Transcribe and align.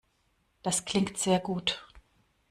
Das 0.63 0.85
klingt 0.85 1.19
sehr 1.19 1.39
gut. 1.39 1.85